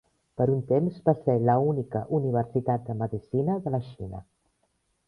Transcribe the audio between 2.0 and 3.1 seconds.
universitat de